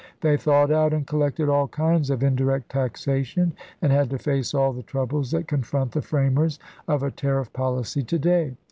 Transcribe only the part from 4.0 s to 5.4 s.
to face all the troubles